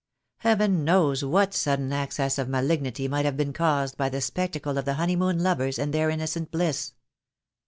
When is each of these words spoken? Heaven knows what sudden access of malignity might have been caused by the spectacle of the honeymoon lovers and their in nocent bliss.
Heaven 0.37 0.83
knows 0.83 1.23
what 1.23 1.53
sudden 1.53 1.93
access 1.93 2.39
of 2.39 2.49
malignity 2.49 3.07
might 3.07 3.23
have 3.23 3.37
been 3.37 3.53
caused 3.53 3.97
by 3.97 4.09
the 4.09 4.19
spectacle 4.19 4.79
of 4.79 4.85
the 4.85 4.95
honeymoon 4.95 5.43
lovers 5.43 5.77
and 5.77 5.93
their 5.93 6.09
in 6.09 6.17
nocent 6.21 6.49
bliss. 6.49 6.93